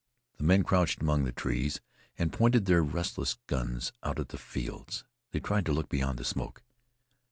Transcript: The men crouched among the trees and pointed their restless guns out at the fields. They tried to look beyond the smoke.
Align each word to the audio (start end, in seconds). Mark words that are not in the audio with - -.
The 0.39 0.43
men 0.43 0.63
crouched 0.63 0.99
among 1.01 1.25
the 1.25 1.31
trees 1.31 1.79
and 2.17 2.33
pointed 2.33 2.65
their 2.65 2.81
restless 2.83 3.37
guns 3.45 3.93
out 4.01 4.17
at 4.19 4.29
the 4.29 4.39
fields. 4.39 5.03
They 5.29 5.39
tried 5.39 5.67
to 5.67 5.73
look 5.73 5.89
beyond 5.89 6.17
the 6.17 6.25
smoke. 6.25 6.63